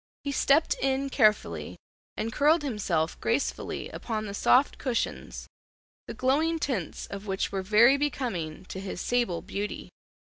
He 0.23 0.31
stepped 0.31 0.73
in 0.81 1.11
carefully 1.11 1.77
and 2.17 2.33
curled 2.33 2.63
himself 2.63 3.19
gracefully 3.21 3.87
upon 3.89 4.25
the 4.25 4.33
soft 4.33 4.79
cushions, 4.79 5.45
the 6.07 6.15
glowing 6.15 6.57
tints 6.57 7.05
of 7.05 7.27
which 7.27 7.51
were 7.51 7.61
very 7.61 7.97
becoming 7.97 8.65
to 8.65 8.79
his 8.79 8.99
sable 8.99 9.43
beauty. 9.43 9.91